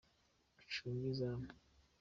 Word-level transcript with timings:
ucunge 0.59 1.05
izamu. 1.13 1.47